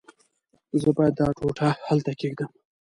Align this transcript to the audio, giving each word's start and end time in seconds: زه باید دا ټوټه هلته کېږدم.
زه 0.81 0.89
باید 0.97 1.13
دا 1.19 1.27
ټوټه 1.37 1.69
هلته 1.87 2.11
کېږدم. 2.19 2.49